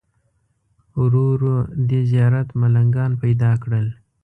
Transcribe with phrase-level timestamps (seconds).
[1.01, 1.55] ورو ورو
[1.89, 3.87] دې زیارت ملنګان پیدا کړل.